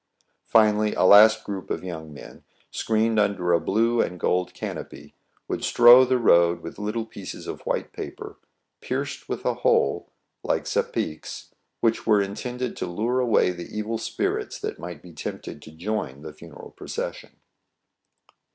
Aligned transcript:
Finally, 0.47 0.95
a 0.95 1.03
last 1.03 1.43
group 1.43 1.69
of 1.69 1.83
young 1.83 2.11
men, 2.11 2.43
screened 2.71 3.19
under 3.19 3.53
a 3.53 3.59
blue 3.59 4.01
and 4.01 4.19
gold 4.19 4.51
canopy, 4.51 5.13
would 5.47 5.63
strew 5.63 6.05
the 6.05 6.17
road 6.17 6.61
with 6.61 6.79
little 6.79 7.05
pieces 7.05 7.45
of 7.45 7.61
white 7.67 7.93
paper, 7.93 8.39
pierced 8.79 9.29
with 9.29 9.45
a 9.45 9.53
hole 9.61 10.09
like 10.41 10.63
sapeques, 10.65 11.51
which 11.81 12.07
were 12.07 12.19
intended 12.19 12.75
to 12.75 12.87
lure 12.87 13.19
away 13.19 13.51
the 13.51 13.77
evil 13.77 13.99
spirits 13.99 14.57
that 14.57 14.79
might 14.79 15.03
be 15.03 15.13
tempted 15.13 15.61
to 15.61 15.69
join 15.69 16.23
the 16.23 16.33
funeral 16.33 16.71
proces 16.71 17.17
sion. 17.17 17.35